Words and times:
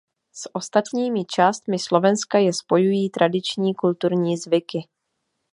S 0.31 0.49
ostatními 0.53 1.25
částmi 1.25 1.79
Slovenska 1.79 2.37
je 2.37 2.53
spojují 2.53 3.09
tradiční 3.09 3.75
kulturní 3.75 4.37
zvyky. 4.37 4.83